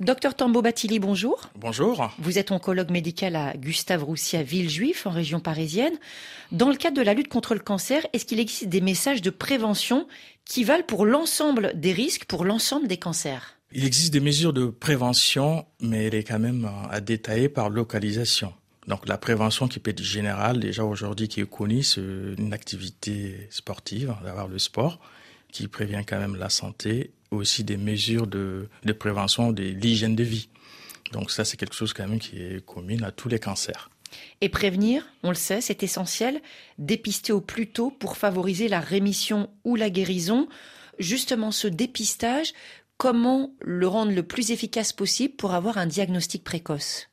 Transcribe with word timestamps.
Docteur 0.00 0.34
Tambo 0.34 0.62
Batili, 0.62 0.98
bonjour. 0.98 1.50
Bonjour. 1.56 2.10
Vous 2.18 2.38
êtes 2.38 2.52
oncologue 2.52 2.90
médical 2.90 3.36
à 3.36 3.54
Gustave 3.54 4.02
Roussy 4.02 4.38
à 4.38 4.42
Villejuif, 4.42 5.06
en 5.06 5.10
région 5.10 5.40
parisienne. 5.40 5.92
Dans 6.52 6.70
le 6.70 6.76
cadre 6.76 6.96
de 6.96 7.02
la 7.02 7.12
lutte 7.12 7.28
contre 7.28 7.52
le 7.52 7.60
cancer, 7.60 8.06
est-ce 8.14 8.24
qu'il 8.24 8.40
existe 8.40 8.70
des 8.70 8.80
messages 8.80 9.20
de 9.20 9.28
prévention 9.28 10.08
qui 10.46 10.64
valent 10.64 10.84
pour 10.84 11.04
l'ensemble 11.04 11.72
des 11.74 11.92
risques, 11.92 12.24
pour 12.24 12.46
l'ensemble 12.46 12.88
des 12.88 12.96
cancers? 12.96 13.58
Il 13.72 13.84
existe 13.84 14.10
des 14.10 14.20
mesures 14.20 14.54
de 14.54 14.68
prévention, 14.68 15.66
mais 15.82 16.06
elle 16.06 16.14
est 16.14 16.24
quand 16.24 16.38
même 16.38 16.66
à 16.90 17.02
détailler 17.02 17.50
par 17.50 17.68
localisation. 17.68 18.54
Donc 18.86 19.06
la 19.06 19.18
prévention 19.18 19.68
qui 19.68 19.80
peut 19.80 19.90
être 19.90 20.02
générale, 20.02 20.60
déjà 20.60 20.82
aujourd'hui 20.82 21.28
qui 21.28 21.42
est 21.42 21.50
connue, 21.50 21.82
c'est 21.82 22.00
une 22.00 22.54
activité 22.54 23.48
sportive, 23.50 24.14
d'avoir 24.24 24.48
le 24.48 24.58
sport, 24.58 24.98
qui 25.52 25.68
prévient 25.68 26.02
quand 26.06 26.18
même 26.18 26.36
la 26.36 26.48
santé 26.48 27.12
aussi 27.30 27.64
des 27.64 27.76
mesures 27.76 28.26
de, 28.26 28.68
de 28.84 28.92
prévention 28.92 29.52
de 29.52 29.62
l'hygiène 29.62 30.16
de 30.16 30.24
vie. 30.24 30.48
Donc 31.12 31.30
ça, 31.30 31.44
c'est 31.44 31.56
quelque 31.56 31.74
chose 31.74 31.92
quand 31.92 32.06
même 32.06 32.18
qui 32.18 32.38
est 32.38 32.64
commun 32.64 33.02
à 33.02 33.10
tous 33.10 33.28
les 33.28 33.38
cancers. 33.38 33.90
Et 34.40 34.48
prévenir, 34.48 35.06
on 35.22 35.28
le 35.28 35.36
sait, 35.36 35.60
c'est 35.60 35.82
essentiel. 35.82 36.40
Dépister 36.78 37.32
au 37.32 37.40
plus 37.40 37.68
tôt 37.68 37.90
pour 37.90 38.16
favoriser 38.16 38.68
la 38.68 38.80
rémission 38.80 39.50
ou 39.64 39.76
la 39.76 39.90
guérison. 39.90 40.48
Justement, 40.98 41.50
ce 41.52 41.68
dépistage, 41.68 42.52
comment 42.96 43.52
le 43.60 43.86
rendre 43.86 44.12
le 44.12 44.22
plus 44.22 44.50
efficace 44.50 44.92
possible 44.92 45.34
pour 45.36 45.54
avoir 45.54 45.78
un 45.78 45.86
diagnostic 45.86 46.44
précoce? 46.44 47.08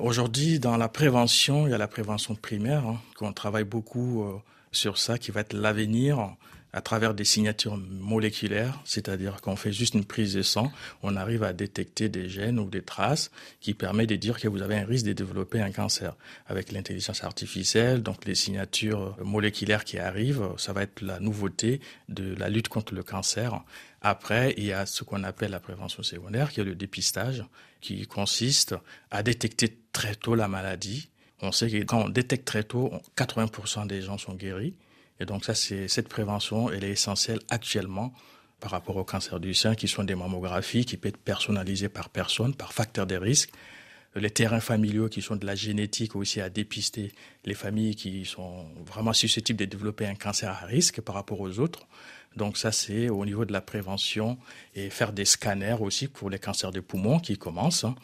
Aujourd'hui, 0.00 0.58
dans 0.58 0.76
la 0.76 0.88
prévention, 0.88 1.66
il 1.66 1.70
y 1.70 1.74
a 1.74 1.78
la 1.78 1.88
prévention 1.88 2.34
primaire, 2.34 2.84
hein, 2.86 3.00
qu'on 3.16 3.32
travaille 3.32 3.64
beaucoup 3.64 4.24
euh, 4.24 4.36
sur 4.72 4.98
ça, 4.98 5.18
qui 5.18 5.30
va 5.30 5.40
être 5.40 5.52
l'avenir 5.52 6.36
à 6.72 6.80
travers 6.80 7.14
des 7.14 7.24
signatures 7.24 7.76
moléculaires, 7.76 8.80
c'est-à-dire 8.84 9.40
qu'on 9.40 9.56
fait 9.56 9.72
juste 9.72 9.94
une 9.94 10.04
prise 10.04 10.34
de 10.34 10.42
sang, 10.42 10.70
on 11.02 11.16
arrive 11.16 11.42
à 11.42 11.52
détecter 11.52 12.08
des 12.08 12.28
gènes 12.28 12.58
ou 12.58 12.68
des 12.68 12.82
traces 12.82 13.30
qui 13.60 13.74
permettent 13.74 14.10
de 14.10 14.16
dire 14.16 14.38
que 14.38 14.48
vous 14.48 14.62
avez 14.62 14.76
un 14.76 14.84
risque 14.84 15.06
de 15.06 15.12
développer 15.12 15.60
un 15.60 15.72
cancer. 15.72 16.14
Avec 16.46 16.72
l'intelligence 16.72 17.24
artificielle, 17.24 18.02
donc 18.02 18.24
les 18.26 18.34
signatures 18.34 19.16
moléculaires 19.24 19.84
qui 19.84 19.98
arrivent, 19.98 20.50
ça 20.58 20.72
va 20.72 20.82
être 20.82 21.00
la 21.00 21.20
nouveauté 21.20 21.80
de 22.08 22.34
la 22.34 22.48
lutte 22.50 22.68
contre 22.68 22.94
le 22.94 23.02
cancer. 23.02 23.62
Après, 24.02 24.54
il 24.56 24.64
y 24.64 24.72
a 24.72 24.86
ce 24.86 25.04
qu'on 25.04 25.24
appelle 25.24 25.50
la 25.50 25.60
prévention 25.60 26.02
secondaire, 26.02 26.50
qui 26.50 26.60
est 26.60 26.64
le 26.64 26.74
dépistage, 26.74 27.44
qui 27.80 28.06
consiste 28.06 28.74
à 29.10 29.22
détecter 29.22 29.78
très 29.92 30.14
tôt 30.14 30.34
la 30.34 30.48
maladie. 30.48 31.08
On 31.40 31.52
sait 31.52 31.70
que 31.70 31.82
quand 31.84 32.04
on 32.04 32.08
détecte 32.08 32.46
très 32.46 32.64
tôt, 32.64 32.92
80% 33.16 33.86
des 33.86 34.02
gens 34.02 34.18
sont 34.18 34.34
guéris. 34.34 34.74
Et 35.20 35.26
donc 35.26 35.44
ça, 35.44 35.54
cette 35.54 36.08
prévention, 36.08 36.70
elle 36.70 36.84
est 36.84 36.90
essentielle 36.90 37.40
actuellement 37.50 38.12
par 38.60 38.70
rapport 38.72 38.96
au 38.96 39.04
cancer 39.04 39.38
du 39.40 39.54
sein, 39.54 39.74
qui 39.74 39.88
sont 39.88 40.04
des 40.04 40.14
mammographies 40.14 40.84
qui 40.84 40.96
peuvent 40.96 41.10
être 41.10 41.16
personnalisées 41.16 41.88
par 41.88 42.08
personne, 42.08 42.54
par 42.54 42.72
facteur 42.72 43.06
de 43.06 43.16
risque. 43.16 43.50
Les 44.14 44.30
terrains 44.30 44.60
familiaux 44.60 45.08
qui 45.08 45.22
sont 45.22 45.36
de 45.36 45.46
la 45.46 45.54
génétique 45.54 46.16
aussi 46.16 46.40
à 46.40 46.48
dépister 46.48 47.12
les 47.44 47.54
familles 47.54 47.94
qui 47.94 48.24
sont 48.24 48.66
vraiment 48.84 49.12
susceptibles 49.12 49.58
de 49.58 49.64
développer 49.66 50.06
un 50.06 50.14
cancer 50.14 50.50
à 50.50 50.66
risque 50.66 51.00
par 51.00 51.14
rapport 51.14 51.40
aux 51.40 51.60
autres. 51.60 51.86
Donc 52.38 52.56
ça, 52.56 52.72
c'est 52.72 53.10
au 53.10 53.26
niveau 53.26 53.44
de 53.44 53.52
la 53.52 53.60
prévention 53.60 54.38
et 54.74 54.88
faire 54.88 55.12
des 55.12 55.24
scanners 55.24 55.76
aussi 55.80 56.06
pour 56.06 56.30
les 56.30 56.38
cancers 56.38 56.70
des 56.70 56.80
poumons 56.80 57.18
qui 57.18 57.36
commencent 57.36 57.84
hein, 57.84 57.96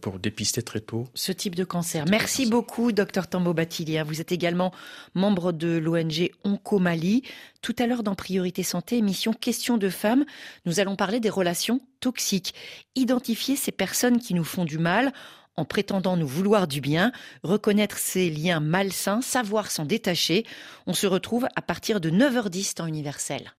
pour 0.00 0.18
dépister 0.20 0.62
très 0.62 0.80
tôt. 0.80 1.08
Ce 1.14 1.32
type 1.32 1.56
de 1.56 1.64
cancer. 1.64 2.06
Merci 2.08 2.46
beaucoup, 2.46 2.92
docteur 2.92 3.26
Tambo 3.26 3.52
Batilia. 3.52 4.04
Vous 4.04 4.20
êtes 4.20 4.32
également 4.32 4.72
membre 5.14 5.52
de 5.52 5.76
l'ONG 5.76 6.30
Oncomali. 6.44 7.24
Tout 7.60 7.74
à 7.78 7.86
l'heure 7.86 8.04
dans 8.04 8.14
Priorité 8.14 8.62
Santé, 8.62 8.96
émission 8.98 9.32
Questions 9.32 9.78
de 9.78 9.88
femmes, 9.88 10.24
nous 10.64 10.78
allons 10.78 10.94
parler 10.94 11.18
des 11.18 11.28
relations 11.28 11.80
toxiques. 12.00 12.54
Identifier 12.94 13.56
ces 13.56 13.72
personnes 13.72 14.20
qui 14.20 14.34
nous 14.34 14.44
font 14.44 14.64
du 14.64 14.78
mal 14.78 15.12
en 15.58 15.64
prétendant 15.64 16.16
nous 16.16 16.26
vouloir 16.26 16.68
du 16.68 16.80
bien, 16.80 17.10
reconnaître 17.42 17.98
ces 17.98 18.30
liens 18.30 18.60
malsains, 18.60 19.20
savoir 19.22 19.72
s'en 19.72 19.84
détacher. 19.84 20.46
On 20.86 20.94
se 20.94 21.08
retrouve 21.08 21.48
à 21.56 21.62
partir 21.62 22.00
de 22.00 22.10
9h10 22.10 22.74
temps 22.74 22.86
universel. 22.86 23.52